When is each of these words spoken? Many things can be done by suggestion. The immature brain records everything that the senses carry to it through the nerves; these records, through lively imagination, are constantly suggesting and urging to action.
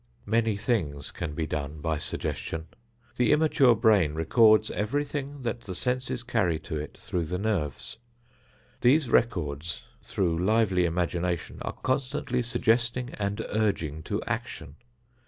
Many 0.25 0.57
things 0.57 1.11
can 1.11 1.35
be 1.35 1.45
done 1.45 1.79
by 1.79 1.99
suggestion. 1.99 2.65
The 3.17 3.31
immature 3.31 3.75
brain 3.75 4.15
records 4.15 4.71
everything 4.71 5.43
that 5.43 5.61
the 5.61 5.75
senses 5.75 6.23
carry 6.23 6.57
to 6.61 6.75
it 6.75 6.97
through 6.97 7.25
the 7.25 7.37
nerves; 7.37 7.97
these 8.81 9.11
records, 9.11 9.83
through 10.01 10.39
lively 10.43 10.85
imagination, 10.85 11.59
are 11.61 11.73
constantly 11.83 12.41
suggesting 12.41 13.11
and 13.19 13.45
urging 13.49 14.01
to 14.05 14.23
action. 14.23 14.77